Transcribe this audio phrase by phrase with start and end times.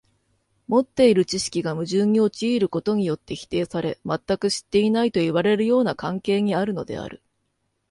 [0.67, 7.21] 持っている知識が矛盾に陥ることによって否定され、全く知っていないといわれるような関係にあるのである。